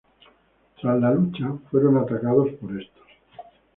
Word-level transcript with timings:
Tras 0.81 0.99
la 0.99 1.11
lucha, 1.11 1.45
fueron 1.69 1.97
atacados 1.97 2.49
por 2.59 2.75
estos. 2.81 3.05